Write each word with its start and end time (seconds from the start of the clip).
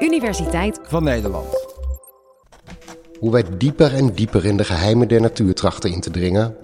Universiteit 0.00 0.80
van 0.82 1.04
Nederland. 1.04 1.46
Hoe 3.18 3.32
wij 3.32 3.44
dieper 3.58 3.94
en 3.94 4.12
dieper 4.12 4.44
in 4.44 4.56
de 4.56 4.64
geheimen 4.64 5.08
der 5.08 5.20
natuur 5.20 5.54
trachten 5.54 5.90
in 5.90 6.00
te 6.00 6.10
dringen. 6.10 6.56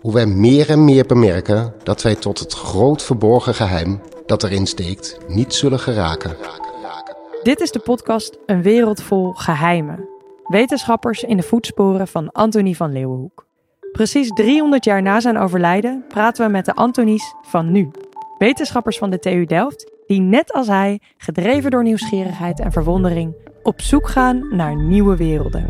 Hoe 0.00 0.12
wij 0.12 0.26
meer 0.26 0.70
en 0.70 0.84
meer 0.84 1.06
bemerken 1.06 1.74
dat 1.82 2.02
wij 2.02 2.14
tot 2.14 2.38
het 2.38 2.52
groot 2.52 3.02
verborgen 3.02 3.54
geheim 3.54 4.00
dat 4.26 4.42
erin 4.42 4.66
steekt 4.66 5.18
niet 5.28 5.54
zullen 5.54 5.78
geraken. 5.78 6.36
Dit 7.42 7.60
is 7.60 7.70
de 7.70 7.78
podcast 7.78 8.38
Een 8.46 8.62
wereld 8.62 9.02
vol 9.02 9.32
geheimen. 9.32 10.08
Wetenschappers 10.44 11.22
in 11.22 11.36
de 11.36 11.42
voetsporen 11.42 12.08
van 12.08 12.32
Antonie 12.32 12.76
van 12.76 12.92
Leeuwenhoek. 12.92 13.46
Precies 13.92 14.28
300 14.28 14.84
jaar 14.84 15.02
na 15.02 15.20
zijn 15.20 15.38
overlijden 15.38 16.04
praten 16.08 16.46
we 16.46 16.52
met 16.52 16.64
de 16.64 16.74
Antonies 16.74 17.34
van 17.42 17.72
nu. 17.72 17.90
Wetenschappers 18.38 18.98
van 18.98 19.10
de 19.10 19.18
TU 19.18 19.44
Delft 19.44 19.94
die 20.06 20.20
net 20.20 20.52
als 20.52 20.66
hij, 20.66 21.00
gedreven 21.18 21.70
door 21.70 21.82
nieuwsgierigheid 21.82 22.60
en 22.60 22.72
verwondering, 22.72 23.34
op 23.62 23.80
zoek 23.80 24.08
gaan 24.08 24.56
naar 24.56 24.76
nieuwe 24.76 25.16
werelden. 25.16 25.66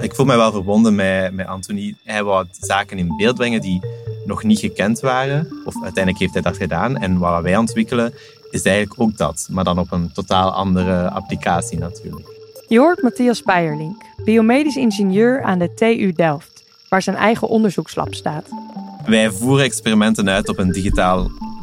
Ik 0.00 0.14
voel 0.14 0.26
mij 0.26 0.36
wel 0.36 0.52
verbonden 0.52 0.94
met, 0.94 1.32
met 1.32 1.46
Anthony. 1.46 1.94
Hij 2.04 2.24
wou 2.24 2.46
zaken 2.50 2.98
in 2.98 3.16
beeld 3.16 3.36
brengen 3.36 3.60
die 3.60 3.80
nog 4.24 4.42
niet 4.42 4.58
gekend 4.58 5.00
waren. 5.00 5.48
Of 5.64 5.74
uiteindelijk 5.74 6.18
heeft 6.18 6.32
hij 6.32 6.42
dat 6.42 6.56
gedaan. 6.56 6.96
En 6.96 7.18
wat 7.18 7.42
wij 7.42 7.56
ontwikkelen 7.56 8.14
is 8.50 8.62
eigenlijk 8.62 9.00
ook 9.00 9.16
dat. 9.16 9.48
Maar 9.50 9.64
dan 9.64 9.78
op 9.78 9.92
een 9.92 10.12
totaal 10.12 10.50
andere 10.50 11.10
applicatie 11.10 11.78
natuurlijk. 11.78 12.26
Je 12.68 12.78
hoort 12.78 13.02
Matthias 13.02 13.42
Beierlink, 13.42 14.02
biomedisch 14.24 14.76
ingenieur 14.76 15.42
aan 15.42 15.58
de 15.58 15.74
TU 15.74 16.12
Delft, 16.12 16.64
waar 16.88 17.02
zijn 17.02 17.16
eigen 17.16 17.48
onderzoekslab 17.48 18.14
staat. 18.14 18.44
Wij 19.06 19.30
voeren 19.30 19.64
experimenten 19.64 20.30
uit 20.30 20.48
op 20.48 20.58
een 20.58 20.72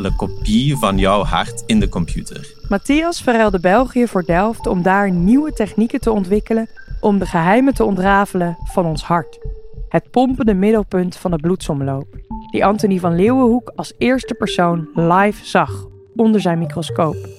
digitale 0.01 0.15
kopie 0.15 0.77
van 0.77 0.97
jouw 0.97 1.23
hart 1.23 1.63
in 1.65 1.79
de 1.79 1.89
computer. 1.89 2.53
Matthias 2.69 3.21
verruilde 3.21 3.59
België 3.59 4.07
voor 4.07 4.25
Delft 4.25 4.67
om 4.67 4.81
daar 4.81 5.11
nieuwe 5.11 5.53
technieken 5.53 5.99
te 5.99 6.11
ontwikkelen 6.11 6.69
om 6.99 7.19
de 7.19 7.25
geheimen 7.25 7.73
te 7.73 7.83
ontrafelen 7.83 8.57
van 8.63 8.85
ons 8.85 9.03
hart. 9.03 9.39
Het 9.89 10.11
pompende 10.11 10.53
middelpunt 10.53 11.15
van 11.15 11.31
de 11.31 11.37
bloedsomloop, 11.37 12.17
die 12.51 12.65
Anthony 12.65 12.99
van 12.99 13.15
Leeuwenhoek 13.15 13.71
als 13.75 13.93
eerste 13.97 14.33
persoon 14.33 14.89
live 14.93 15.45
zag 15.45 15.85
onder 16.15 16.41
zijn 16.41 16.59
microscoop. 16.59 17.29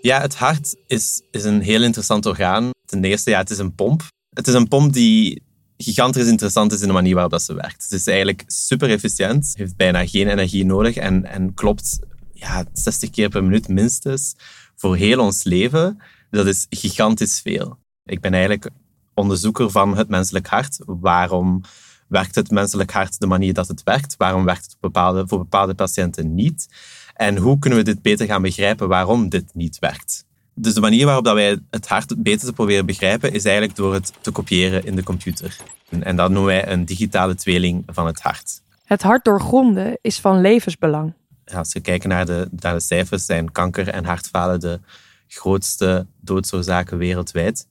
Ja, 0.00 0.20
het 0.20 0.34
hart 0.34 0.76
is, 0.86 1.22
is 1.30 1.44
een 1.44 1.60
heel 1.60 1.82
interessant 1.82 2.26
orgaan. 2.26 2.70
Ten 2.84 3.04
eerste, 3.04 3.30
ja, 3.30 3.38
het 3.38 3.50
is 3.50 3.58
een 3.58 3.74
pomp. 3.74 4.02
Het 4.34 4.46
is 4.46 4.54
een 4.54 4.68
pomp 4.68 4.92
die 4.92 5.42
gigantisch 5.82 6.26
interessant 6.26 6.72
is 6.72 6.80
in 6.80 6.86
de 6.86 6.92
manier 6.92 7.14
waarop 7.14 7.32
dat 7.32 7.42
ze 7.42 7.54
werkt. 7.54 7.82
Het 7.82 7.92
is 7.92 8.06
eigenlijk 8.06 8.44
super 8.46 8.90
efficiënt, 8.90 9.52
heeft 9.56 9.76
bijna 9.76 10.06
geen 10.06 10.28
energie 10.28 10.64
nodig 10.64 10.96
en, 10.96 11.24
en 11.24 11.54
klopt 11.54 11.98
ja, 12.32 12.64
60 12.72 13.10
keer 13.10 13.28
per 13.28 13.44
minuut 13.44 13.68
minstens 13.68 14.34
voor 14.76 14.96
heel 14.96 15.20
ons 15.20 15.44
leven. 15.44 15.98
Dat 16.30 16.46
is 16.46 16.66
gigantisch 16.70 17.40
veel. 17.40 17.78
Ik 18.04 18.20
ben 18.20 18.32
eigenlijk 18.32 18.70
onderzoeker 19.14 19.70
van 19.70 19.96
het 19.96 20.08
menselijk 20.08 20.46
hart. 20.46 20.78
Waarom 20.86 21.60
werkt 22.08 22.34
het 22.34 22.50
menselijk 22.50 22.90
hart 22.90 23.20
de 23.20 23.26
manier 23.26 23.54
dat 23.54 23.68
het 23.68 23.82
werkt? 23.82 24.16
Waarom 24.16 24.44
werkt 24.44 24.64
het 24.64 24.76
bepaalde, 24.80 25.26
voor 25.26 25.38
bepaalde 25.38 25.74
patiënten 25.74 26.34
niet? 26.34 26.68
En 27.14 27.36
hoe 27.36 27.58
kunnen 27.58 27.78
we 27.78 27.84
dit 27.84 28.02
beter 28.02 28.26
gaan 28.26 28.42
begrijpen 28.42 28.88
waarom 28.88 29.28
dit 29.28 29.54
niet 29.54 29.78
werkt? 29.78 30.24
Dus 30.60 30.74
de 30.74 30.80
manier 30.80 31.04
waarop 31.06 31.24
dat 31.24 31.34
wij 31.34 31.58
het 31.70 31.88
hart 31.88 32.22
beter 32.22 32.46
te 32.46 32.52
proberen 32.52 32.86
begrijpen, 32.86 33.32
is 33.32 33.44
eigenlijk 33.44 33.76
door 33.76 33.94
het 33.94 34.12
te 34.20 34.30
kopiëren 34.30 34.84
in 34.84 34.96
de 34.96 35.02
computer. 35.02 35.56
En 35.88 36.16
dat 36.16 36.30
noemen 36.30 36.52
wij 36.52 36.68
een 36.68 36.84
digitale 36.84 37.34
tweeling 37.34 37.82
van 37.86 38.06
het 38.06 38.20
hart. 38.20 38.62
Het 38.84 39.02
hart 39.02 39.24
doorgronden 39.24 39.98
is 40.00 40.20
van 40.20 40.40
levensbelang. 40.40 41.14
Als 41.54 41.72
we 41.72 41.80
kijken 41.80 42.08
naar 42.08 42.26
de, 42.26 42.48
naar 42.60 42.74
de 42.74 42.80
cijfers, 42.80 43.24
zijn 43.24 43.52
kanker 43.52 43.88
en 43.88 44.04
hartfalen 44.04 44.60
de 44.60 44.80
grootste 45.28 46.06
doodsoorzaken 46.20 46.98
wereldwijd. 46.98 47.66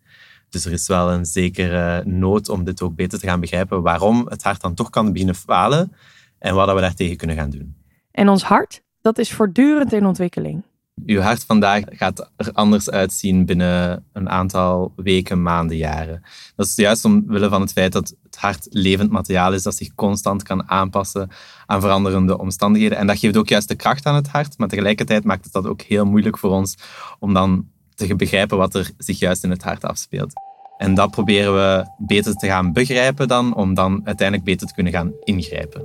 Dus 0.49 0.65
er 0.65 0.71
is 0.71 0.87
wel 0.87 1.11
een 1.11 1.25
zekere 1.25 2.03
nood 2.05 2.49
om 2.49 2.63
dit 2.63 2.81
ook 2.81 2.95
beter 2.95 3.19
te 3.19 3.27
gaan 3.27 3.39
begrijpen, 3.39 3.81
waarom 3.81 4.27
het 4.29 4.43
hart 4.43 4.61
dan 4.61 4.73
toch 4.73 4.89
kan 4.89 5.11
beginnen 5.11 5.35
falen 5.35 5.93
en 6.39 6.55
wat 6.55 6.73
we 6.73 6.81
daartegen 6.81 7.17
kunnen 7.17 7.35
gaan 7.35 7.49
doen. 7.49 7.75
En 8.11 8.29
ons 8.29 8.43
hart, 8.43 8.81
dat 9.01 9.17
is 9.17 9.31
voortdurend 9.31 9.93
in 9.93 10.05
ontwikkeling. 10.05 10.63
Uw 11.05 11.19
hart 11.19 11.43
vandaag 11.43 11.83
gaat 11.89 12.31
er 12.35 12.51
anders 12.53 12.89
uitzien 12.89 13.45
binnen 13.45 14.05
een 14.13 14.29
aantal 14.29 14.93
weken, 14.95 15.41
maanden, 15.41 15.77
jaren. 15.77 16.23
Dat 16.55 16.65
is 16.65 16.75
juist 16.75 17.05
omwille 17.05 17.49
van 17.49 17.61
het 17.61 17.71
feit 17.71 17.91
dat 17.91 18.15
het 18.23 18.35
hart 18.35 18.67
levend 18.69 19.11
materiaal 19.11 19.53
is 19.53 19.63
dat 19.63 19.75
zich 19.75 19.95
constant 19.95 20.43
kan 20.43 20.69
aanpassen 20.69 21.29
aan 21.65 21.81
veranderende 21.81 22.37
omstandigheden. 22.37 22.97
En 22.97 23.07
dat 23.07 23.19
geeft 23.19 23.37
ook 23.37 23.49
juist 23.49 23.67
de 23.67 23.75
kracht 23.75 24.05
aan 24.05 24.15
het 24.15 24.27
hart, 24.27 24.57
maar 24.57 24.67
tegelijkertijd 24.67 25.23
maakt 25.23 25.43
het 25.43 25.53
dat 25.53 25.67
ook 25.67 25.81
heel 25.81 26.05
moeilijk 26.05 26.37
voor 26.37 26.51
ons 26.51 26.77
om 27.19 27.33
dan 27.33 27.67
te 27.95 28.15
begrijpen 28.15 28.57
wat 28.57 28.75
er 28.75 28.91
zich 28.97 29.19
juist 29.19 29.43
in 29.43 29.49
het 29.49 29.63
hart 29.63 29.83
afspeelt. 29.83 30.33
En 30.77 30.93
dat 30.93 31.11
proberen 31.11 31.53
we 31.53 31.85
beter 31.97 32.33
te 32.33 32.47
gaan 32.47 32.73
begrijpen 32.73 33.27
dan, 33.27 33.55
om 33.55 33.73
dan 33.73 34.01
uiteindelijk 34.03 34.47
beter 34.47 34.67
te 34.67 34.73
kunnen 34.73 34.93
gaan 34.93 35.11
ingrijpen. 35.23 35.81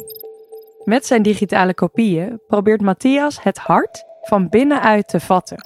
Met 0.85 1.07
zijn 1.07 1.23
digitale 1.23 1.75
kopieën 1.75 2.41
probeert 2.47 2.81
Matthias 2.81 3.43
het 3.43 3.59
hart 3.59 4.05
van 4.29 4.49
binnenuit 4.49 5.09
te 5.09 5.21
vatten. 5.21 5.57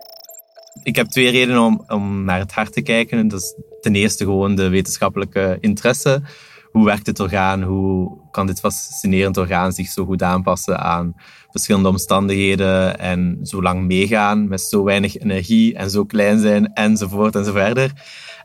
Ik 0.82 0.96
heb 0.96 1.06
twee 1.06 1.30
redenen 1.30 1.62
om, 1.62 1.84
om 1.88 2.24
naar 2.24 2.38
het 2.38 2.52
hart 2.52 2.72
te 2.72 2.82
kijken. 2.82 3.28
Dat 3.28 3.40
is 3.40 3.54
ten 3.80 3.94
eerste 3.94 4.24
gewoon 4.24 4.54
de 4.54 4.68
wetenschappelijke 4.68 5.56
interesse. 5.60 6.22
Hoe 6.70 6.84
werkt 6.84 7.06
het 7.06 7.20
orgaan? 7.20 7.62
Hoe 7.62 8.18
kan 8.30 8.46
dit 8.46 8.60
fascinerend 8.60 9.36
orgaan 9.36 9.72
zich 9.72 9.88
zo 9.88 10.04
goed 10.04 10.22
aanpassen 10.22 10.80
aan 10.80 11.14
verschillende 11.50 11.88
omstandigheden 11.88 12.98
en 12.98 13.38
zo 13.42 13.62
lang 13.62 13.86
meegaan 13.86 14.48
met 14.48 14.60
zo 14.60 14.84
weinig 14.84 15.16
energie 15.16 15.74
en 15.74 15.90
zo 15.90 16.04
klein 16.04 16.38
zijn 16.38 16.72
enzovoort 16.72 17.36
enzoverder. 17.36 17.92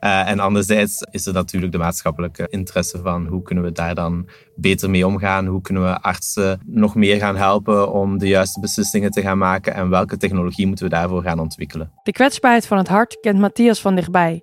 Uh, 0.03 0.29
en 0.29 0.39
anderzijds 0.39 1.05
is 1.11 1.25
er 1.25 1.33
natuurlijk 1.33 1.71
de 1.71 1.77
maatschappelijke 1.77 2.47
interesse 2.49 2.99
van 3.01 3.27
hoe 3.27 3.41
kunnen 3.41 3.63
we 3.63 3.71
daar 3.71 3.95
dan 3.95 4.29
beter 4.55 4.89
mee 4.89 5.07
omgaan? 5.07 5.45
Hoe 5.45 5.61
kunnen 5.61 5.83
we 5.83 6.01
artsen 6.01 6.61
nog 6.65 6.95
meer 6.95 7.17
gaan 7.17 7.35
helpen 7.35 7.91
om 7.91 8.17
de 8.17 8.27
juiste 8.27 8.59
beslissingen 8.59 9.11
te 9.11 9.21
gaan 9.21 9.37
maken? 9.37 9.73
En 9.73 9.89
welke 9.89 10.17
technologie 10.17 10.67
moeten 10.67 10.85
we 10.85 10.91
daarvoor 10.91 11.23
gaan 11.23 11.39
ontwikkelen? 11.39 11.91
De 12.03 12.11
kwetsbaarheid 12.11 12.67
van 12.67 12.77
het 12.77 12.87
hart 12.87 13.19
kent 13.19 13.39
Matthias 13.39 13.81
van 13.81 13.95
dichtbij. 13.95 14.41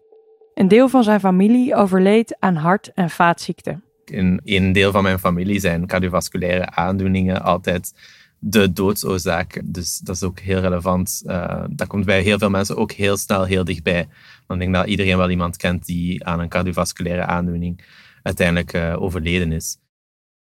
Een 0.55 0.69
deel 0.69 0.89
van 0.89 1.05
zijn 1.05 1.21
familie 1.21 1.75
overleed 1.75 2.37
aan 2.39 2.57
hart- 2.57 2.93
en 2.95 3.11
vaatziekten. 3.11 3.85
In 4.05 4.41
een 4.45 4.73
deel 4.73 4.93
van 4.93 5.03
mijn 5.03 5.19
familie 5.19 5.61
zijn 5.61 5.87
cardiovasculaire 5.87 6.71
aandoeningen 6.71 7.43
altijd 7.43 7.93
de 8.41 8.73
doodsoorzaak. 8.73 9.61
Dus 9.65 9.99
dat 9.99 10.17
is 10.17 10.23
ook 10.23 10.39
heel 10.39 10.61
relevant. 10.61 11.23
Uh, 11.27 11.65
dat 11.71 11.87
komt 11.87 12.05
bij 12.05 12.23
heel 12.23 12.39
veel 12.39 12.51
mensen 12.51 12.77
ook 12.77 12.93
heel 12.93 13.17
snel 13.17 13.45
heel 13.45 13.65
dichtbij. 13.65 14.09
Want 14.47 14.61
ik 14.61 14.67
denk 14.67 14.75
dat 14.75 14.87
iedereen 14.87 15.17
wel 15.17 15.31
iemand 15.31 15.57
kent 15.57 15.87
die 15.87 16.27
aan 16.27 16.41
een 16.41 16.49
cardiovasculaire 16.49 17.25
aandoening 17.25 17.85
uiteindelijk 18.23 18.73
uh, 18.73 19.03
overleden 19.03 19.53
is. 19.53 19.79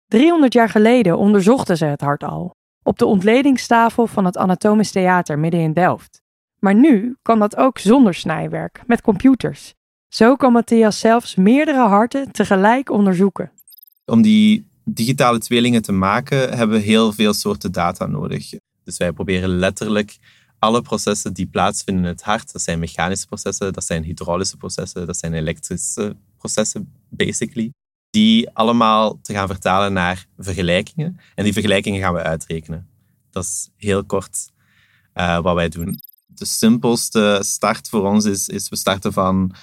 300 0.06 0.52
jaar 0.52 0.68
geleden 0.68 1.18
onderzochten 1.18 1.76
ze 1.76 1.84
het 1.84 2.00
hart 2.00 2.24
al. 2.24 2.54
Op 2.82 2.98
de 2.98 3.06
ontledingstafel 3.06 4.06
van 4.06 4.24
het 4.24 4.36
Anatomisch 4.36 4.90
Theater 4.90 5.38
midden 5.38 5.60
in 5.60 5.72
Delft. 5.72 6.22
Maar 6.58 6.74
nu 6.74 7.16
kan 7.22 7.38
dat 7.38 7.56
ook 7.56 7.78
zonder 7.78 8.14
snijwerk, 8.14 8.82
met 8.86 9.00
computers. 9.00 9.74
Zo 10.08 10.36
kan 10.36 10.52
Matthias 10.52 10.98
zelfs 10.98 11.34
meerdere 11.34 11.86
harten 11.86 12.32
tegelijk 12.32 12.90
onderzoeken. 12.90 13.52
Om 14.04 14.22
die 14.22 14.67
digitale 14.94 15.38
tweelingen 15.38 15.82
te 15.82 15.92
maken, 15.92 16.56
hebben 16.56 16.78
we 16.78 16.84
heel 16.84 17.12
veel 17.12 17.32
soorten 17.32 17.72
data 17.72 18.06
nodig. 18.06 18.50
Dus 18.84 18.96
wij 18.96 19.12
proberen 19.12 19.48
letterlijk 19.48 20.18
alle 20.58 20.82
processen 20.82 21.32
die 21.32 21.46
plaatsvinden 21.46 22.04
in 22.04 22.10
het 22.10 22.22
hart, 22.22 22.52
dat 22.52 22.62
zijn 22.62 22.78
mechanische 22.78 23.26
processen, 23.26 23.72
dat 23.72 23.84
zijn 23.84 24.02
hydraulische 24.02 24.56
processen, 24.56 25.06
dat 25.06 25.16
zijn 25.16 25.34
elektrische 25.34 26.16
processen, 26.38 26.92
basically, 27.08 27.72
die 28.10 28.50
allemaal 28.50 29.20
te 29.22 29.32
gaan 29.32 29.46
vertalen 29.46 29.92
naar 29.92 30.26
vergelijkingen. 30.38 31.20
En 31.34 31.44
die 31.44 31.52
vergelijkingen 31.52 32.00
gaan 32.00 32.14
we 32.14 32.22
uitrekenen. 32.22 32.88
Dat 33.30 33.44
is 33.44 33.68
heel 33.76 34.04
kort 34.04 34.50
uh, 35.14 35.40
wat 35.40 35.54
wij 35.54 35.68
doen. 35.68 36.00
De 36.26 36.44
simpelste 36.44 37.40
start 37.44 37.88
voor 37.88 38.02
ons 38.02 38.24
is, 38.24 38.48
is 38.48 38.68
we 38.68 38.76
starten 38.76 39.12
van 39.12 39.54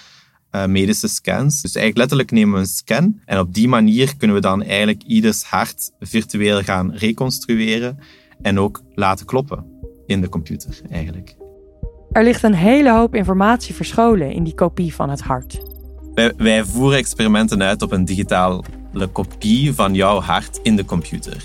uh, 0.55 0.65
medische 0.65 1.07
scans. 1.07 1.61
Dus 1.61 1.75
eigenlijk 1.75 1.97
letterlijk 1.97 2.31
nemen 2.31 2.53
we 2.53 2.59
een 2.59 2.65
scan 2.65 3.19
en 3.25 3.39
op 3.39 3.53
die 3.53 3.67
manier 3.67 4.17
kunnen 4.17 4.35
we 4.35 4.41
dan 4.41 4.63
eigenlijk 4.63 5.03
ieders 5.03 5.43
hart 5.43 5.91
virtueel 5.99 6.61
gaan 6.61 6.93
reconstrueren 6.93 7.99
en 8.41 8.59
ook 8.59 8.81
laten 8.93 9.25
kloppen 9.25 9.65
in 10.05 10.21
de 10.21 10.29
computer 10.29 10.81
eigenlijk. 10.89 11.35
Er 12.11 12.23
ligt 12.23 12.43
een 12.43 12.53
hele 12.53 12.91
hoop 12.91 13.15
informatie 13.15 13.75
verscholen 13.75 14.31
in 14.31 14.43
die 14.43 14.55
kopie 14.55 14.93
van 14.93 15.09
het 15.09 15.21
hart. 15.21 15.59
Wij, 16.13 16.33
wij 16.37 16.63
voeren 16.63 16.97
experimenten 16.97 17.63
uit 17.63 17.81
op 17.81 17.91
een 17.91 18.05
digitale 18.05 18.63
kopie 19.11 19.73
van 19.73 19.93
jouw 19.93 20.19
hart 20.19 20.59
in 20.63 20.75
de 20.75 20.85
computer. 20.85 21.43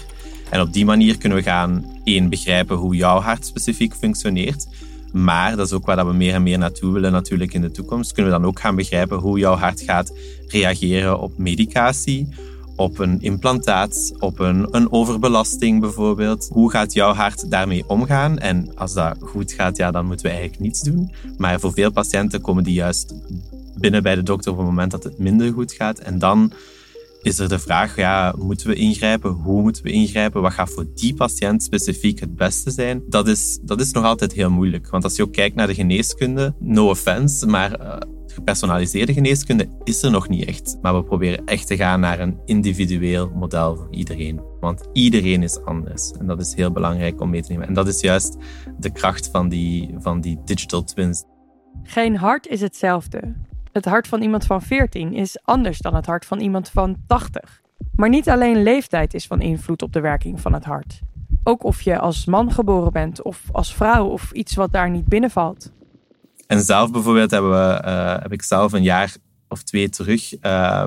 En 0.51 0.61
op 0.61 0.73
die 0.73 0.85
manier 0.85 1.19
kunnen 1.19 1.39
we 1.39 1.45
gaan 1.45 2.01
één 2.05 2.29
begrijpen 2.29 2.77
hoe 2.77 2.95
jouw 2.95 3.19
hart 3.19 3.47
specifiek 3.47 3.95
functioneert, 3.95 4.69
maar 5.13 5.57
dat 5.57 5.67
is 5.67 5.73
ook 5.73 5.87
waar 5.87 6.07
we 6.07 6.13
meer 6.13 6.35
en 6.35 6.43
meer 6.43 6.59
naartoe 6.59 6.93
willen 6.93 7.13
natuurlijk 7.13 7.55
in 7.55 7.61
de 7.61 7.71
toekomst. 7.71 8.13
Kunnen 8.13 8.33
we 8.33 8.39
dan 8.39 8.49
ook 8.49 8.61
gaan 8.61 8.77
begrijpen 8.77 9.19
hoe 9.19 9.39
jouw 9.39 9.55
hart 9.55 9.81
gaat 9.81 10.13
reageren 10.47 11.21
op 11.21 11.39
medicatie, 11.39 12.29
op 12.77 12.99
een 12.99 13.21
implantaat, 13.21 14.13
op 14.19 14.39
een, 14.39 14.69
een 14.71 14.93
overbelasting 14.93 15.81
bijvoorbeeld. 15.81 16.49
Hoe 16.53 16.71
gaat 16.71 16.93
jouw 16.93 17.13
hart 17.13 17.51
daarmee 17.51 17.85
omgaan? 17.87 18.39
En 18.39 18.77
als 18.77 18.93
dat 18.93 19.17
goed 19.21 19.53
gaat, 19.53 19.77
ja, 19.77 19.91
dan 19.91 20.07
moeten 20.07 20.27
we 20.27 20.33
eigenlijk 20.33 20.63
niets 20.63 20.81
doen. 20.81 21.13
Maar 21.39 21.61
voor 21.61 21.73
veel 21.73 21.93
patiënten 21.93 22.41
komen 22.41 22.65
die 22.65 22.75
juist 22.75 23.15
binnen 23.75 24.03
bij 24.03 24.15
de 24.15 24.23
dokter 24.23 24.53
op 24.53 24.59
het 24.59 24.67
moment 24.67 24.91
dat 24.91 25.05
het 25.05 25.19
minder 25.19 25.53
goed 25.53 25.73
gaat. 25.73 25.99
En 25.99 26.19
dan 26.19 26.53
is 27.23 27.39
er 27.39 27.49
de 27.49 27.59
vraag, 27.59 27.97
ja, 27.97 28.35
moeten 28.39 28.67
we 28.67 28.75
ingrijpen? 28.75 29.31
Hoe 29.31 29.63
moeten 29.63 29.83
we 29.83 29.91
ingrijpen? 29.91 30.43
Wat 30.43 30.53
gaat 30.53 30.71
voor 30.71 30.87
die 30.95 31.15
patiënt 31.15 31.63
specifiek 31.63 32.21
het 32.21 32.37
beste 32.37 32.71
zijn? 32.71 33.03
Dat 33.09 33.29
is, 33.29 33.59
dat 33.63 33.81
is 33.81 33.93
nog 33.93 34.05
altijd 34.05 34.33
heel 34.33 34.51
moeilijk. 34.51 34.91
Want 34.91 35.05
als 35.05 35.17
je 35.17 35.23
ook 35.23 35.33
kijkt 35.33 35.57
naar 35.57 35.67
de 35.67 35.75
geneeskunde, 35.75 36.55
no 36.59 36.89
offense, 36.89 37.47
maar 37.47 37.81
uh, 37.81 37.97
gepersonaliseerde 38.27 39.13
geneeskunde 39.13 39.69
is 39.85 40.03
er 40.03 40.11
nog 40.11 40.29
niet 40.29 40.45
echt. 40.45 40.79
Maar 40.83 40.97
we 40.97 41.05
proberen 41.05 41.45
echt 41.45 41.67
te 41.67 41.77
gaan 41.77 42.01
naar 42.01 42.21
een 42.21 42.39
individueel 42.45 43.31
model 43.35 43.77
voor 43.77 43.89
iedereen. 43.91 44.41
Want 44.61 44.89
iedereen 44.93 45.43
is 45.43 45.61
anders. 45.61 46.13
En 46.13 46.27
dat 46.27 46.41
is 46.41 46.55
heel 46.55 46.73
belangrijk 46.73 47.21
om 47.21 47.31
mee 47.31 47.43
te 47.43 47.53
nemen. 47.53 47.67
En 47.67 47.75
dat 47.75 47.89
is 47.89 48.01
juist 48.01 48.37
de 48.79 48.93
kracht 48.93 49.29
van 49.33 49.49
die, 49.49 49.95
van 49.99 50.21
die 50.21 50.39
digital 50.45 50.85
twins. 50.85 51.25
Geen 51.83 52.17
hart 52.17 52.47
is 52.47 52.61
hetzelfde. 52.61 53.35
Het 53.73 53.85
hart 53.85 54.09
van 54.09 54.23
iemand 54.23 54.47
van 54.47 54.63
14 54.63 55.13
is 55.13 55.39
anders 55.43 55.79
dan 55.79 55.95
het 55.95 56.07
hart 56.07 56.25
van 56.25 56.41
iemand 56.41 56.69
van 56.69 56.97
80. 57.07 57.61
Maar 57.95 58.09
niet 58.09 58.29
alleen 58.29 58.63
leeftijd 58.63 59.15
is 59.15 59.27
van 59.27 59.41
invloed 59.41 59.83
op 59.83 59.93
de 59.93 60.01
werking 60.01 60.41
van 60.41 60.53
het 60.53 60.65
hart. 60.65 61.01
Ook 61.45 61.65
of 61.65 61.83
je 61.83 61.99
als 61.99 62.25
man 62.25 62.53
geboren 62.53 62.93
bent 62.93 63.23
of 63.23 63.43
als 63.53 63.75
vrouw 63.75 64.07
of 64.07 64.33
iets 64.33 64.55
wat 64.55 64.73
daar 64.73 64.91
niet 64.91 65.05
binnenvalt. 65.05 65.73
En 66.47 66.61
zelf 66.61 66.91
bijvoorbeeld 66.91 67.31
hebben 67.31 67.51
we, 67.51 67.83
uh, 67.85 68.17
heb 68.23 68.33
ik 68.33 68.43
zelf 68.43 68.73
een 68.73 68.83
jaar 68.83 69.15
of 69.49 69.63
twee 69.63 69.89
terug 69.89 70.43
uh, 70.43 70.85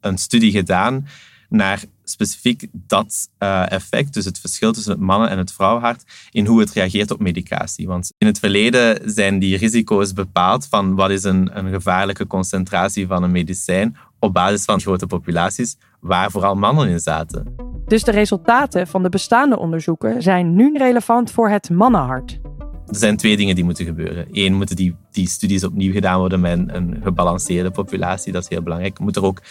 een 0.00 0.18
studie 0.18 0.50
gedaan 0.50 1.06
naar 1.48 1.84
specifiek 2.04 2.66
dat 2.72 3.28
uh, 3.38 3.70
effect, 3.72 4.14
dus 4.14 4.24
het 4.24 4.38
verschil 4.38 4.72
tussen 4.72 4.92
het 4.92 5.00
mannen- 5.00 5.30
en 5.30 5.38
het 5.38 5.52
vrouwenhart, 5.52 6.04
in 6.30 6.46
hoe 6.46 6.60
het 6.60 6.72
reageert 6.72 7.10
op 7.10 7.20
medicatie. 7.20 7.86
Want 7.86 8.12
in 8.18 8.26
het 8.26 8.38
verleden 8.38 9.10
zijn 9.10 9.38
die 9.38 9.56
risico's 9.56 10.12
bepaald 10.12 10.66
van 10.66 10.94
wat 10.94 11.10
is 11.10 11.24
een, 11.24 11.58
een 11.58 11.72
gevaarlijke 11.72 12.26
concentratie 12.26 13.06
van 13.06 13.22
een 13.22 13.30
medicijn 13.30 13.96
op 14.18 14.32
basis 14.32 14.64
van 14.64 14.80
grote 14.80 15.06
populaties, 15.06 15.76
waar 16.00 16.30
vooral 16.30 16.54
mannen 16.54 16.88
in 16.88 17.00
zaten. 17.00 17.54
Dus 17.86 18.02
de 18.04 18.10
resultaten 18.10 18.86
van 18.86 19.02
de 19.02 19.08
bestaande 19.08 19.58
onderzoeken 19.58 20.22
zijn 20.22 20.54
nu 20.54 20.76
relevant 20.76 21.30
voor 21.30 21.48
het 21.48 21.70
mannenhart. 21.70 22.40
Er 22.86 22.96
zijn 22.96 23.16
twee 23.16 23.36
dingen 23.36 23.54
die 23.54 23.64
moeten 23.64 23.84
gebeuren. 23.84 24.26
Eén, 24.32 24.54
moeten 24.54 24.76
die, 24.76 24.96
die 25.10 25.28
studies 25.28 25.64
opnieuw 25.64 25.92
gedaan 25.92 26.18
worden 26.18 26.40
met 26.40 26.58
een, 26.58 26.76
een 26.76 27.00
gebalanceerde 27.02 27.70
populatie. 27.70 28.32
Dat 28.32 28.42
is 28.42 28.48
heel 28.48 28.62
belangrijk. 28.62 28.98
Moet 28.98 29.16
er 29.16 29.24
ook 29.24 29.42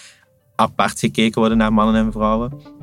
apart 0.55 0.99
gekeken 0.99 1.39
worden 1.39 1.57
naar 1.57 1.73
mannen 1.73 2.05
en 2.05 2.11
vrouwen. 2.11 2.81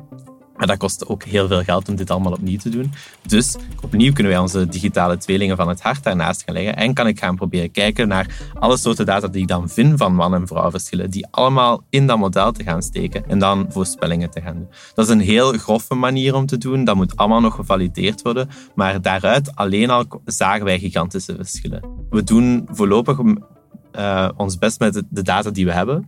Maar 0.61 0.69
dat 0.69 0.79
kost 0.79 1.07
ook 1.07 1.23
heel 1.23 1.47
veel 1.47 1.63
geld 1.63 1.89
om 1.89 1.95
dit 1.95 2.09
allemaal 2.09 2.31
opnieuw 2.31 2.57
te 2.57 2.69
doen. 2.69 2.93
Dus 3.27 3.55
opnieuw 3.81 4.13
kunnen 4.13 4.31
wij 4.31 4.41
onze 4.41 4.67
digitale 4.67 5.17
tweelingen 5.17 5.57
van 5.57 5.67
het 5.69 5.81
hart 5.81 6.03
daarnaast 6.03 6.43
gaan 6.43 6.53
leggen. 6.53 6.75
En 6.75 6.93
kan 6.93 7.07
ik 7.07 7.19
gaan 7.19 7.35
proberen 7.35 7.71
kijken 7.71 8.07
naar 8.07 8.51
alle 8.59 8.77
soorten 8.77 9.05
data 9.05 9.27
die 9.27 9.41
ik 9.41 9.47
dan 9.47 9.69
vind 9.69 9.97
van 9.97 10.15
man- 10.15 10.33
en 10.33 10.47
vrouwverschillen. 10.47 11.09
Die 11.09 11.27
allemaal 11.31 11.83
in 11.89 12.07
dat 12.07 12.17
model 12.17 12.51
te 12.51 12.63
gaan 12.63 12.81
steken 12.81 13.29
en 13.29 13.39
dan 13.39 13.65
voorspellingen 13.69 14.29
te 14.29 14.41
gaan 14.41 14.55
doen. 14.55 14.67
Dat 14.93 15.05
is 15.05 15.11
een 15.11 15.19
heel 15.19 15.51
grove 15.51 15.95
manier 15.95 16.35
om 16.35 16.45
te 16.45 16.57
doen. 16.57 16.83
Dat 16.83 16.95
moet 16.95 17.15
allemaal 17.15 17.41
nog 17.41 17.55
gevalideerd 17.55 18.21
worden. 18.21 18.49
Maar 18.75 19.01
daaruit 19.01 19.55
alleen 19.55 19.89
al 19.89 20.05
zagen 20.25 20.65
wij 20.65 20.79
gigantische 20.79 21.35
verschillen. 21.35 21.81
We 22.09 22.23
doen 22.23 22.67
voorlopig 22.71 23.17
uh, 23.97 24.29
ons 24.37 24.57
best 24.57 24.79
met 24.79 24.93
de, 24.93 25.03
de 25.09 25.21
data 25.21 25.49
die 25.49 25.65
we 25.65 25.71
hebben. 25.71 26.07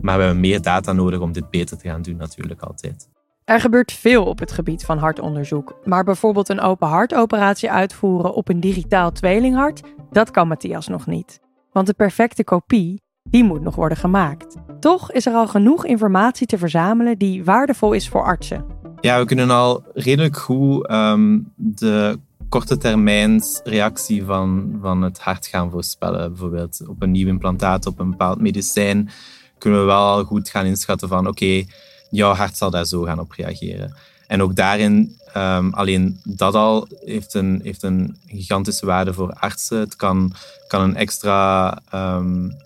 Maar 0.00 0.16
we 0.16 0.22
hebben 0.22 0.40
meer 0.40 0.62
data 0.62 0.92
nodig 0.92 1.20
om 1.20 1.32
dit 1.32 1.50
beter 1.50 1.78
te 1.78 1.88
gaan 1.88 2.02
doen, 2.02 2.16
natuurlijk 2.16 2.62
altijd. 2.62 3.08
Er 3.44 3.60
gebeurt 3.60 3.92
veel 3.92 4.24
op 4.24 4.38
het 4.38 4.52
gebied 4.52 4.84
van 4.84 4.98
hartonderzoek. 4.98 5.76
Maar 5.84 6.04
bijvoorbeeld 6.04 6.48
een 6.48 6.60
open 6.60 6.88
hartoperatie 6.88 7.70
uitvoeren 7.70 8.34
op 8.34 8.48
een 8.48 8.60
digitaal 8.60 9.12
tweelinghart, 9.12 9.80
dat 10.10 10.30
kan 10.30 10.48
Matthias 10.48 10.88
nog 10.88 11.06
niet. 11.06 11.40
Want 11.72 11.86
de 11.86 11.94
perfecte 11.94 12.44
kopie, 12.44 13.02
die 13.22 13.44
moet 13.44 13.62
nog 13.62 13.74
worden 13.74 13.98
gemaakt. 13.98 14.56
Toch 14.80 15.12
is 15.12 15.26
er 15.26 15.32
al 15.32 15.48
genoeg 15.48 15.84
informatie 15.84 16.46
te 16.46 16.58
verzamelen 16.58 17.18
die 17.18 17.44
waardevol 17.44 17.92
is 17.92 18.08
voor 18.08 18.24
artsen. 18.24 18.64
Ja, 19.00 19.18
we 19.18 19.24
kunnen 19.24 19.50
al 19.50 19.84
redelijk 19.92 20.36
goed 20.36 20.90
um, 20.90 21.52
de 21.56 22.18
korte 22.48 22.76
termijns 22.76 23.60
reactie 23.64 24.24
van, 24.24 24.78
van 24.80 25.02
het 25.02 25.18
hart 25.18 25.46
gaan 25.46 25.70
voorspellen. 25.70 26.28
Bijvoorbeeld 26.28 26.80
op 26.86 27.02
een 27.02 27.10
nieuw 27.10 27.28
implantaat, 27.28 27.86
op 27.86 27.98
een 27.98 28.10
bepaald 28.10 28.40
medicijn, 28.40 29.10
kunnen 29.58 29.80
we 29.80 29.86
wel 29.86 30.24
goed 30.24 30.48
gaan 30.48 30.66
inschatten 30.66 31.08
van 31.08 31.26
oké, 31.26 31.64
jouw 32.10 32.32
hart 32.32 32.56
zal 32.56 32.70
daar 32.70 32.84
zo 32.84 33.02
gaan 33.02 33.18
op 33.18 33.32
reageren. 33.32 33.96
En 34.26 34.42
ook 34.42 34.56
daarin, 34.56 35.16
um, 35.36 35.74
alleen 35.74 36.20
dat 36.24 36.54
al 36.54 36.88
heeft 37.04 37.34
een, 37.34 37.60
heeft 37.62 37.82
een 37.82 38.16
gigantische 38.26 38.86
waarde 38.86 39.12
voor 39.12 39.32
artsen. 39.32 39.78
Het 39.78 39.96
kan, 39.96 40.32
kan 40.66 40.82
een 40.82 40.96
extra 40.96 41.78
um, 41.94 42.56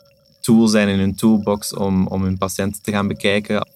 tool 0.40 0.66
zijn 0.68 0.88
in 0.88 0.98
hun 0.98 1.14
toolbox 1.14 1.74
om, 1.74 2.06
om 2.06 2.22
hun 2.22 2.38
patiënten 2.38 2.82
te 2.82 2.90
gaan 2.90 3.08
bekijken 3.08 3.66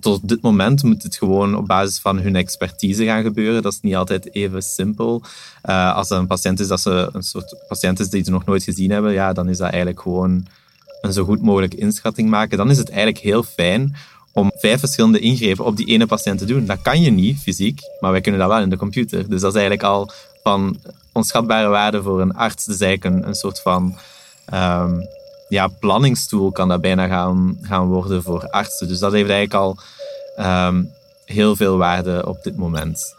tot 0.00 0.28
dit 0.28 0.40
moment 0.40 0.82
moet 0.82 1.02
het 1.02 1.16
gewoon 1.16 1.56
op 1.56 1.66
basis 1.66 1.98
van 1.98 2.18
hun 2.18 2.36
expertise 2.36 3.04
gaan 3.04 3.22
gebeuren. 3.22 3.62
Dat 3.62 3.72
is 3.72 3.80
niet 3.80 3.96
altijd 3.96 4.34
even 4.34 4.62
simpel. 4.62 5.22
Uh, 5.64 5.94
als 5.94 6.10
er 6.10 6.18
een 6.18 6.26
patiënt 6.26 6.60
is 6.60 6.68
dat 6.68 6.80
ze 6.80 7.08
een 7.12 7.22
soort 7.22 7.56
patiënt 7.68 8.00
is 8.00 8.08
die 8.08 8.24
ze 8.24 8.30
nog 8.30 8.44
nooit 8.44 8.62
gezien 8.62 8.90
hebben, 8.90 9.12
ja, 9.12 9.32
dan 9.32 9.48
is 9.48 9.58
dat 9.58 9.68
eigenlijk 9.68 10.00
gewoon 10.00 10.46
een 11.00 11.12
zo 11.12 11.24
goed 11.24 11.42
mogelijke 11.42 11.76
inschatting 11.76 12.28
maken. 12.28 12.58
Dan 12.58 12.70
is 12.70 12.78
het 12.78 12.88
eigenlijk 12.88 13.18
heel 13.18 13.42
fijn 13.42 13.96
om 14.32 14.52
vijf 14.54 14.80
verschillende 14.80 15.18
ingrepen 15.18 15.64
op 15.64 15.76
die 15.76 15.86
ene 15.86 16.06
patiënt 16.06 16.38
te 16.38 16.44
doen. 16.44 16.66
Dat 16.66 16.82
kan 16.82 17.00
je 17.00 17.10
niet 17.10 17.38
fysiek, 17.38 17.80
maar 18.00 18.10
wij 18.10 18.20
kunnen 18.20 18.40
dat 18.40 18.48
wel 18.48 18.60
in 18.60 18.70
de 18.70 18.76
computer. 18.76 19.28
Dus 19.28 19.40
dat 19.40 19.54
is 19.54 19.60
eigenlijk 19.60 19.82
al 19.82 20.10
van 20.42 20.76
onschatbare 21.12 21.68
waarde 21.68 22.02
voor 22.02 22.20
een 22.20 22.34
arts. 22.34 22.64
Dus 22.64 22.80
eigenlijk 22.80 23.16
een, 23.16 23.28
een 23.28 23.34
soort 23.34 23.60
van 23.60 23.96
um, 24.54 25.06
ja, 25.52 25.68
planningstoel 25.68 26.52
kan 26.52 26.68
dat 26.68 26.80
bijna 26.80 27.06
gaan, 27.06 27.58
gaan 27.60 27.86
worden 27.86 28.22
voor 28.22 28.48
artsen. 28.48 28.88
Dus 28.88 28.98
dat 28.98 29.12
heeft 29.12 29.30
eigenlijk 29.30 29.54
al 29.54 29.78
um, 30.66 30.90
heel 31.24 31.56
veel 31.56 31.76
waarde 31.76 32.26
op 32.26 32.42
dit 32.42 32.56
moment. 32.56 33.16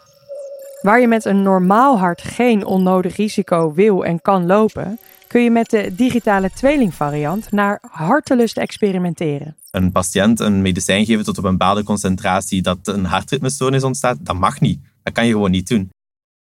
Waar 0.82 1.00
je 1.00 1.08
met 1.08 1.24
een 1.24 1.42
normaal 1.42 1.98
hart 1.98 2.22
geen 2.22 2.66
onnodig 2.66 3.16
risico 3.16 3.74
wil 3.74 4.04
en 4.04 4.20
kan 4.20 4.46
lopen, 4.46 4.98
kun 5.26 5.42
je 5.42 5.50
met 5.50 5.70
de 5.70 5.94
digitale 5.94 6.50
tweelingvariant 6.50 7.50
naar 7.50 7.78
hartelust 7.90 8.56
experimenteren. 8.56 9.56
Een 9.70 9.92
patiënt 9.92 10.40
een 10.40 10.62
medicijn 10.62 11.04
geven 11.04 11.24
tot 11.24 11.38
op 11.38 11.44
een 11.44 11.50
bepaalde 11.50 11.82
concentratie 11.82 12.62
dat 12.62 12.78
een 12.82 13.04
hartritmestoornis 13.04 13.82
ontstaat, 13.84 14.16
dat 14.20 14.36
mag 14.36 14.60
niet. 14.60 14.80
Dat 15.02 15.12
kan 15.12 15.26
je 15.26 15.32
gewoon 15.32 15.50
niet 15.50 15.68
doen. 15.68 15.90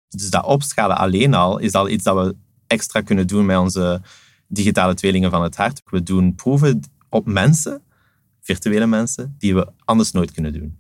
Dus 0.09 0.31
dat 0.31 0.45
opschalen 0.45 0.97
alleen 0.97 1.35
al 1.35 1.59
is 1.59 1.73
al 1.73 1.89
iets 1.89 2.05
dat 2.05 2.27
we 2.27 2.35
extra 2.67 3.01
kunnen 3.01 3.27
doen 3.27 3.47
met 3.47 3.59
onze 3.59 4.01
digitale 4.49 4.95
tweelingen 4.95 5.31
van 5.31 5.43
het 5.43 5.57
hart. 5.57 5.83
We 5.85 6.03
doen 6.03 6.35
proeven 6.35 6.81
op 7.09 7.27
mensen, 7.27 7.83
virtuele 8.41 8.87
mensen, 8.87 9.35
die 9.39 9.55
we 9.55 9.69
anders 9.85 10.13
nooit 10.13 10.33
kunnen 10.33 10.53
doen. 10.53 10.79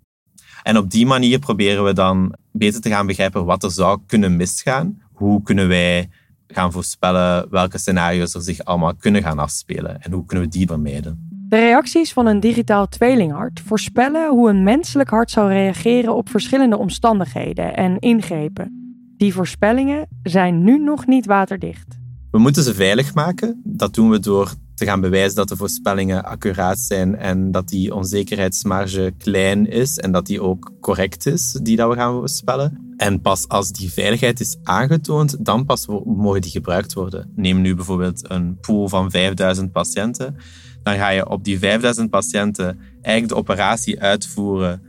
En 0.62 0.77
op 0.77 0.91
die 0.91 1.07
manier 1.07 1.38
proberen 1.38 1.85
we 1.85 1.93
dan 1.93 2.35
beter 2.53 2.81
te 2.81 2.88
gaan 2.88 3.07
begrijpen 3.07 3.45
wat 3.45 3.62
er 3.62 3.71
zou 3.71 4.00
kunnen 4.07 4.37
misgaan. 4.37 5.03
Hoe 5.12 5.43
kunnen 5.43 5.69
wij 5.69 6.09
gaan 6.47 6.73
voorspellen 6.73 7.50
welke 7.50 7.79
scenario's 7.79 8.35
er 8.35 8.43
zich 8.43 8.65
allemaal 8.65 8.95
kunnen 8.95 9.23
gaan 9.23 9.38
afspelen 9.38 10.03
en 10.03 10.12
hoe 10.12 10.25
kunnen 10.25 10.45
we 10.45 10.53
die 10.53 10.67
vermijden. 10.67 11.29
De 11.49 11.57
reacties 11.57 12.12
van 12.12 12.27
een 12.27 12.41
digitaal 12.41 12.88
tweelinghart 12.88 13.61
voorspellen 13.61 14.31
hoe 14.31 14.50
een 14.50 14.62
menselijk 14.62 15.11
hart 15.11 15.31
zou 15.31 15.49
reageren 15.49 16.15
op 16.15 16.29
verschillende 16.29 16.77
omstandigheden 16.77 17.77
en 17.77 17.99
ingrepen. 17.99 18.97
Die 19.17 19.35
voorspellingen 19.35 20.09
zijn 20.23 20.65
nu 20.65 20.79
nog 20.79 21.07
niet 21.07 21.27
waterdicht. 21.27 21.99
We 22.35 22.41
moeten 22.41 22.62
ze 22.62 22.75
veilig 22.75 23.14
maken. 23.14 23.61
Dat 23.64 23.95
doen 23.95 24.11
we 24.11 24.19
door 24.19 24.55
te 24.75 24.85
gaan 24.85 25.00
bewijzen 25.00 25.37
dat 25.37 25.49
de 25.49 25.57
voorspellingen 25.57 26.25
accuraat 26.25 26.79
zijn 26.79 27.17
en 27.17 27.50
dat 27.50 27.69
die 27.69 27.95
onzekerheidsmarge 27.95 29.14
klein 29.19 29.67
is 29.67 29.99
en 29.99 30.12
dat 30.12 30.26
die 30.26 30.43
ook 30.43 30.73
correct 30.81 31.26
is, 31.26 31.59
die 31.62 31.76
dat 31.76 31.88
we 31.91 31.95
gaan 31.95 32.12
voorspellen. 32.12 32.95
En 32.97 33.21
pas 33.21 33.49
als 33.49 33.73
die 33.73 33.93
veiligheid 33.93 34.41
is 34.41 34.57
aangetoond, 34.62 35.45
dan 35.45 35.64
pas 35.64 35.87
mogen 36.05 36.41
die 36.41 36.50
gebruikt 36.50 36.93
worden. 36.93 37.33
Neem 37.37 37.61
nu 37.61 37.75
bijvoorbeeld 37.75 38.31
een 38.31 38.59
pool 38.61 38.88
van 38.88 39.11
5000 39.11 39.73
patiënten. 39.73 40.37
Dan 40.83 40.95
ga 40.95 41.09
je 41.09 41.29
op 41.29 41.45
die 41.45 41.59
5000 41.59 42.11
patiënten 42.11 42.79
eigenlijk 43.03 43.29
de 43.29 43.38
operatie 43.38 44.00
uitvoeren 44.00 44.83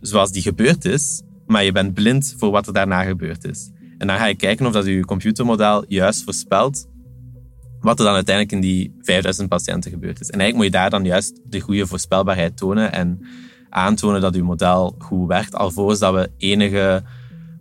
zoals 0.00 0.32
die 0.32 0.42
gebeurd 0.42 0.84
is, 0.84 1.22
maar 1.46 1.64
je 1.64 1.72
bent 1.72 1.94
blind 1.94 2.34
voor 2.38 2.50
wat 2.50 2.66
er 2.66 2.72
daarna 2.72 3.02
gebeurd 3.02 3.44
is. 3.44 3.70
En 3.98 4.06
dan 4.06 4.16
ga 4.16 4.26
je 4.26 4.36
kijken 4.36 4.66
of 4.66 4.72
dat 4.72 4.84
je 4.84 5.04
computermodel 5.04 5.84
juist 5.88 6.24
voorspelt 6.24 6.90
wat 7.82 7.98
er 7.98 8.04
dan 8.04 8.14
uiteindelijk 8.14 8.54
in 8.54 8.60
die 8.60 8.94
5000 9.00 9.48
patiënten 9.48 9.90
gebeurd 9.90 10.20
is. 10.20 10.30
En 10.30 10.40
eigenlijk 10.40 10.56
moet 10.56 10.64
je 10.64 10.80
daar 10.80 10.90
dan 10.90 11.04
juist 11.04 11.40
de 11.44 11.60
goede 11.60 11.86
voorspelbaarheid 11.86 12.56
tonen 12.56 12.92
en 12.92 13.26
aantonen 13.68 14.20
dat 14.20 14.34
je 14.34 14.42
model 14.42 14.94
goed 14.98 15.28
werkt, 15.28 15.54
alvorens 15.54 15.98
dat 15.98 16.14
we 16.14 16.30
enige 16.36 17.02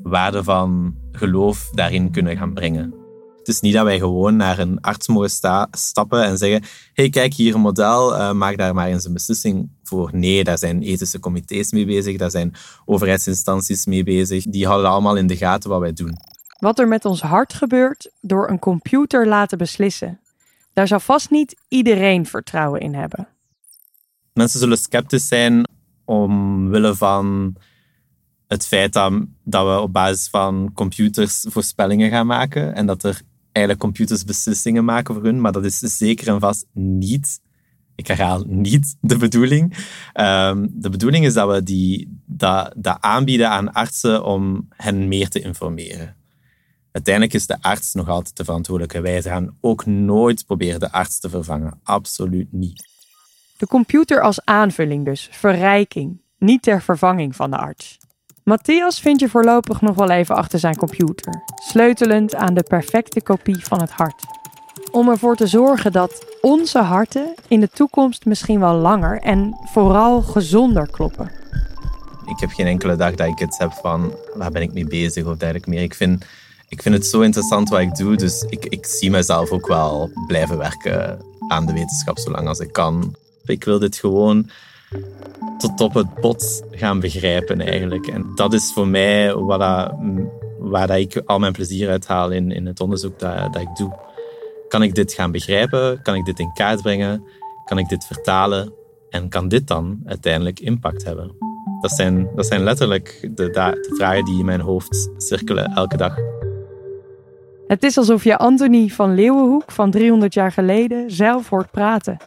waarde 0.03 0.43
van 0.43 0.95
geloof 1.11 1.69
daarin 1.73 2.11
kunnen 2.11 2.37
gaan 2.37 2.53
brengen. 2.53 2.93
Het 3.37 3.47
is 3.47 3.61
niet 3.61 3.73
dat 3.73 3.83
wij 3.83 3.99
gewoon 3.99 4.35
naar 4.35 4.59
een 4.59 4.81
arts 4.81 5.07
mogen 5.07 5.67
stappen 5.71 6.23
en 6.23 6.37
zeggen: 6.37 6.63
hey, 6.93 7.09
kijk 7.09 7.33
hier 7.33 7.55
een 7.55 7.61
model, 7.61 8.13
uh, 8.13 8.31
maak 8.31 8.57
daar 8.57 8.73
maar 8.73 8.87
eens 8.87 9.05
een 9.05 9.13
beslissing 9.13 9.69
voor. 9.83 10.09
Nee, 10.13 10.43
daar 10.43 10.57
zijn 10.57 10.81
ethische 10.81 11.19
comité's 11.19 11.71
mee 11.71 11.85
bezig, 11.85 12.17
daar 12.17 12.31
zijn 12.31 12.53
overheidsinstanties 12.85 13.85
mee 13.85 14.03
bezig. 14.03 14.43
Die 14.43 14.65
houden 14.65 14.89
allemaal 14.89 15.15
in 15.15 15.27
de 15.27 15.37
gaten 15.37 15.69
wat 15.69 15.79
wij 15.79 15.93
doen. 15.93 16.17
Wat 16.61 16.79
er 16.79 16.87
met 16.87 17.05
ons 17.05 17.21
hart 17.21 17.53
gebeurt 17.53 18.11
door 18.19 18.49
een 18.49 18.59
computer 18.59 19.27
laten 19.27 19.57
beslissen. 19.57 20.19
Daar 20.73 20.87
zal 20.87 20.99
vast 20.99 21.29
niet 21.29 21.55
iedereen 21.67 22.25
vertrouwen 22.25 22.81
in 22.81 22.93
hebben. 22.93 23.27
Mensen 24.33 24.59
zullen 24.59 24.77
sceptisch 24.77 25.27
zijn 25.27 25.67
omwille 26.05 26.95
van 26.95 27.55
het 28.47 28.67
feit 28.67 28.93
dat, 28.93 29.13
we 29.43 29.79
op 29.81 29.93
basis 29.93 30.27
van 30.27 30.71
computers 30.73 31.45
voorspellingen 31.49 32.09
gaan 32.09 32.27
maken 32.27 32.75
en 32.75 32.85
dat 32.85 33.03
er 33.03 33.21
eigenlijk 33.51 33.85
computers 33.85 34.23
beslissingen 34.23 34.85
maken 34.85 35.13
voor 35.13 35.23
hun, 35.23 35.41
maar 35.41 35.51
dat 35.51 35.65
is 35.65 35.79
zeker 35.79 36.27
en 36.27 36.39
vast 36.39 36.65
niet, 36.73 37.41
ik 37.95 38.07
herhaal, 38.07 38.43
niet 38.47 38.95
de 38.99 39.17
bedoeling. 39.17 39.77
Um, 40.13 40.69
de 40.73 40.89
bedoeling 40.89 41.25
is 41.25 41.33
dat 41.33 41.51
we 41.51 41.63
die, 41.63 42.19
dat 42.25 42.97
aanbieden 42.99 43.49
aan 43.49 43.73
artsen 43.73 44.23
om 44.25 44.67
hen 44.69 45.07
meer 45.07 45.29
te 45.29 45.41
informeren. 45.41 46.19
Uiteindelijk 46.91 47.33
is 47.33 47.47
de 47.47 47.57
arts 47.61 47.93
nog 47.93 48.09
altijd 48.09 48.37
de 48.37 48.43
verantwoordelijke. 48.43 49.01
Wij 49.01 49.21
gaan 49.21 49.57
ook 49.61 49.85
nooit 49.85 50.45
proberen 50.45 50.79
de 50.79 50.91
arts 50.91 51.19
te 51.19 51.29
vervangen. 51.29 51.79
Absoluut 51.83 52.47
niet. 52.51 52.89
De 53.57 53.67
computer 53.67 54.21
als 54.21 54.45
aanvulling 54.45 55.05
dus, 55.05 55.27
verrijking, 55.31 56.21
niet 56.37 56.61
ter 56.61 56.81
vervanging 56.81 57.35
van 57.35 57.51
de 57.51 57.57
arts. 57.57 57.97
Matthias 58.43 58.99
vind 58.99 59.19
je 59.19 59.29
voorlopig 59.29 59.81
nog 59.81 59.95
wel 59.95 60.09
even 60.09 60.35
achter 60.35 60.59
zijn 60.59 60.75
computer, 60.75 61.43
sleutelend 61.55 62.35
aan 62.35 62.53
de 62.53 62.63
perfecte 62.63 63.21
kopie 63.21 63.65
van 63.65 63.81
het 63.81 63.91
hart. 63.91 64.23
Om 64.91 65.09
ervoor 65.09 65.35
te 65.35 65.47
zorgen 65.47 65.91
dat 65.91 66.25
onze 66.41 66.79
harten 66.79 67.33
in 67.47 67.59
de 67.59 67.69
toekomst 67.69 68.25
misschien 68.25 68.59
wel 68.59 68.75
langer 68.75 69.19
en 69.19 69.57
vooral 69.63 70.21
gezonder 70.21 70.91
kloppen. 70.91 71.31
Ik 72.25 72.39
heb 72.39 72.49
geen 72.49 72.67
enkele 72.67 72.95
dag 72.95 73.15
dat 73.15 73.27
ik 73.27 73.39
het 73.39 73.57
heb 73.57 73.71
van 73.71 74.15
waar 74.35 74.51
ben 74.51 74.61
ik 74.61 74.73
mee 74.73 74.87
bezig 74.87 75.25
of 75.25 75.37
dergelijke 75.37 75.69
meer. 75.69 75.81
Ik 75.81 75.93
vind, 75.93 76.25
ik 76.71 76.81
vind 76.81 76.95
het 76.95 77.05
zo 77.05 77.21
interessant 77.21 77.69
wat 77.69 77.79
ik 77.79 77.95
doe, 77.95 78.15
dus 78.15 78.45
ik, 78.49 78.65
ik 78.65 78.85
zie 78.85 79.11
mezelf 79.11 79.49
ook 79.49 79.67
wel 79.67 80.11
blijven 80.27 80.57
werken 80.57 81.19
aan 81.47 81.65
de 81.65 81.73
wetenschap 81.73 82.19
zolang 82.19 82.47
als 82.47 82.59
ik 82.59 82.71
kan. 82.71 83.15
Ik 83.45 83.63
wil 83.63 83.79
dit 83.79 83.95
gewoon 83.95 84.49
tot 85.57 85.81
op 85.81 85.93
het 85.93 86.13
bot 86.13 86.63
gaan 86.71 86.99
begrijpen 86.99 87.61
eigenlijk. 87.61 88.07
En 88.07 88.31
dat 88.35 88.53
is 88.53 88.71
voor 88.73 88.87
mij 88.87 89.35
wat 89.35 89.59
waar 90.59 90.87
dat 90.87 90.97
ik 90.97 91.21
al 91.25 91.39
mijn 91.39 91.53
plezier 91.53 91.89
uit 91.89 92.07
haal 92.07 92.31
in, 92.31 92.51
in 92.51 92.65
het 92.65 92.79
onderzoek 92.79 93.19
dat, 93.19 93.53
dat 93.53 93.61
ik 93.61 93.75
doe. 93.75 93.99
Kan 94.67 94.83
ik 94.83 94.95
dit 94.95 95.13
gaan 95.13 95.31
begrijpen? 95.31 96.01
Kan 96.01 96.15
ik 96.15 96.25
dit 96.25 96.39
in 96.39 96.53
kaart 96.53 96.81
brengen? 96.81 97.23
Kan 97.65 97.77
ik 97.77 97.89
dit 97.89 98.05
vertalen? 98.05 98.73
En 99.09 99.29
kan 99.29 99.47
dit 99.47 99.67
dan 99.67 100.01
uiteindelijk 100.05 100.59
impact 100.59 101.03
hebben? 101.03 101.31
Dat 101.81 101.91
zijn, 101.91 102.29
dat 102.35 102.45
zijn 102.45 102.63
letterlijk 102.63 103.29
de, 103.35 103.49
de 103.49 103.93
vragen 103.97 104.25
die 104.25 104.39
in 104.39 104.45
mijn 104.45 104.61
hoofd 104.61 105.09
cirkelen 105.17 105.65
elke 105.65 105.97
dag. 105.97 106.40
Het 107.71 107.83
is 107.83 107.97
alsof 107.97 108.23
je 108.23 108.37
Anthony 108.37 108.87
van 108.87 109.15
Leeuwenhoek 109.15 109.71
van 109.71 109.91
300 109.91 110.33
jaar 110.33 110.51
geleden 110.51 111.11
zelf 111.11 111.49
hoort 111.49 111.71
praten 111.71 112.17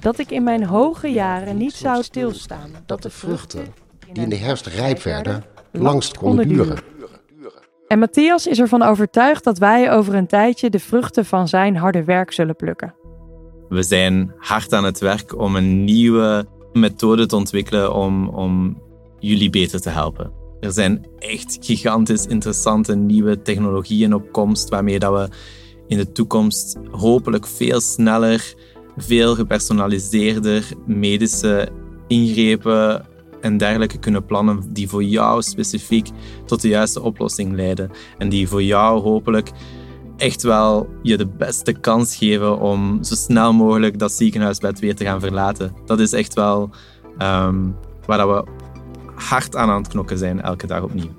dat 0.00 0.18
ik 0.18 0.30
in 0.30 0.42
mijn 0.42 0.64
hoge 0.64 1.08
jaren 1.08 1.56
niet 1.56 1.72
zou 1.72 2.02
stilstaan. 2.02 2.70
Dat 2.86 3.02
de 3.02 3.10
vruchten, 3.10 3.64
die 4.12 4.22
in 4.22 4.28
de 4.28 4.36
herfst 4.36 4.66
rijp 4.66 5.02
werden, 5.02 5.44
langst 5.70 6.16
konden 6.16 6.48
duren. 6.48 6.78
En 7.88 7.98
Matthias 7.98 8.46
is 8.46 8.58
ervan 8.58 8.82
overtuigd 8.82 9.44
dat 9.44 9.58
wij 9.58 9.92
over 9.92 10.14
een 10.14 10.26
tijdje 10.26 10.70
de 10.70 10.78
vruchten 10.78 11.24
van 11.24 11.48
zijn 11.48 11.76
harde 11.76 12.04
werk 12.04 12.32
zullen 12.32 12.56
plukken. 12.56 12.94
We 13.68 13.82
zijn 13.82 14.32
hard 14.38 14.72
aan 14.72 14.84
het 14.84 14.98
werk 14.98 15.38
om 15.38 15.56
een 15.56 15.84
nieuwe 15.84 16.46
methode 16.72 17.26
te 17.26 17.36
ontwikkelen 17.36 17.94
om, 17.94 18.28
om 18.28 18.82
jullie 19.18 19.50
beter 19.50 19.80
te 19.80 19.90
helpen. 19.90 20.41
Er 20.62 20.72
zijn 20.72 21.06
echt 21.18 21.58
gigantisch 21.60 22.26
interessante 22.26 22.94
nieuwe 22.94 23.42
technologieën 23.42 24.14
op 24.14 24.32
komst 24.32 24.68
waarmee 24.68 24.98
dat 24.98 25.12
we 25.12 25.28
in 25.86 25.96
de 25.96 26.12
toekomst 26.12 26.78
hopelijk 26.90 27.46
veel 27.46 27.80
sneller 27.80 28.54
veel 28.96 29.34
gepersonaliseerder 29.34 30.68
medische 30.86 31.68
ingrepen 32.08 33.06
en 33.40 33.56
dergelijke 33.56 33.98
kunnen 33.98 34.24
plannen 34.24 34.72
die 34.72 34.88
voor 34.88 35.04
jou 35.04 35.42
specifiek 35.42 36.08
tot 36.46 36.62
de 36.62 36.68
juiste 36.68 37.02
oplossing 37.02 37.54
leiden. 37.54 37.90
En 38.18 38.28
die 38.28 38.48
voor 38.48 38.62
jou 38.62 39.00
hopelijk 39.00 39.50
echt 40.16 40.42
wel 40.42 40.88
je 41.02 41.16
de 41.16 41.26
beste 41.26 41.72
kans 41.72 42.16
geven 42.16 42.58
om 42.58 43.02
zo 43.04 43.14
snel 43.14 43.52
mogelijk 43.52 43.98
dat 43.98 44.12
ziekenhuisbed 44.12 44.80
weer 44.80 44.94
te 44.94 45.04
gaan 45.04 45.20
verlaten. 45.20 45.74
Dat 45.86 46.00
is 46.00 46.12
echt 46.12 46.34
wel 46.34 46.70
um, 47.18 47.76
waar 48.06 48.18
dat 48.18 48.28
we 48.28 48.61
hard 49.28 49.56
aan 49.56 49.70
aan 49.70 49.82
het 49.82 49.88
knokken 49.88 50.18
zijn 50.18 50.42
elke 50.42 50.66
dag 50.66 50.82
opnieuw. 50.82 51.10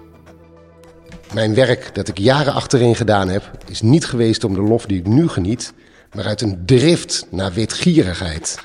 Mijn 1.33 1.55
werk 1.55 1.95
dat 1.95 2.07
ik 2.07 2.17
jaren 2.17 2.53
achterin 2.53 2.95
gedaan 2.95 3.29
heb, 3.29 3.51
is 3.67 3.81
niet 3.81 4.05
geweest 4.05 4.43
om 4.43 4.53
de 4.53 4.61
lof 4.61 4.85
die 4.85 4.99
ik 4.99 5.07
nu 5.07 5.27
geniet, 5.27 5.73
maar 6.15 6.25
uit 6.25 6.41
een 6.41 6.65
drift 6.65 7.27
naar 7.29 7.51
witgierigheid. 7.51 8.61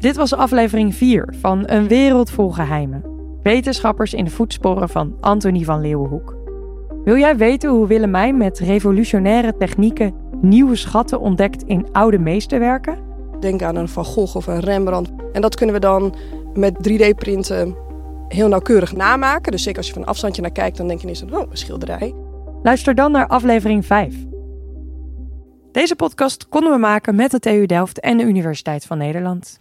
Dit 0.00 0.16
was 0.16 0.34
aflevering 0.34 0.94
4 0.94 1.34
van 1.40 1.62
Een 1.66 1.88
wereld 1.88 2.30
vol 2.30 2.50
geheimen. 2.50 3.04
Wetenschappers 3.42 4.14
in 4.14 4.24
de 4.24 4.30
voetsporen 4.30 4.88
van 4.88 5.16
Antonie 5.20 5.64
van 5.64 5.80
Leeuwenhoek. 5.80 6.36
Wil 7.04 7.16
jij 7.16 7.36
weten 7.36 7.70
hoe 7.70 7.86
Willemijn 7.86 8.36
met 8.36 8.58
revolutionaire 8.58 9.56
technieken 9.56 10.14
nieuwe 10.40 10.76
schatten 10.76 11.20
ontdekt 11.20 11.62
in 11.62 11.86
oude 11.92 12.18
meesterwerken? 12.18 12.98
Denk 13.40 13.62
aan 13.62 13.76
een 13.76 13.88
Van 13.88 14.04
Gogh 14.04 14.36
of 14.36 14.46
een 14.46 14.60
Rembrandt. 14.60 15.10
En 15.32 15.40
dat 15.40 15.54
kunnen 15.54 15.74
we 15.74 15.80
dan 15.80 16.14
met 16.54 16.88
3D-printen 16.88 17.76
heel 18.28 18.48
nauwkeurig 18.48 18.92
namaken. 18.92 19.52
Dus 19.52 19.62
zeker 19.62 19.78
als 19.78 19.86
je 19.86 19.92
van 19.92 20.02
een 20.02 20.08
afstandje 20.08 20.42
naar 20.42 20.52
kijkt, 20.52 20.76
dan 20.76 20.88
denk 20.88 21.00
je 21.00 21.06
ineens: 21.06 21.22
oh, 21.22 21.50
een 21.50 21.56
schilderij. 21.56 22.14
Luister 22.62 22.94
dan 22.94 23.12
naar 23.12 23.26
aflevering 23.26 23.86
5. 23.86 24.14
Deze 25.72 25.96
podcast 25.96 26.48
konden 26.48 26.72
we 26.72 26.78
maken 26.78 27.14
met 27.14 27.30
de 27.30 27.38
TU 27.38 27.66
Delft 27.66 28.00
en 28.00 28.16
de 28.16 28.24
Universiteit 28.24 28.84
van 28.84 28.98
Nederland. 28.98 29.60